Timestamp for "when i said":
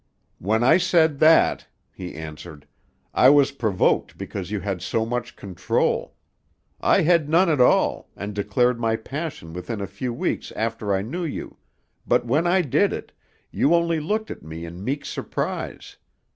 0.39-1.19